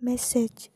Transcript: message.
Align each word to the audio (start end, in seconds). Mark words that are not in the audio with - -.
message. 0.00 0.70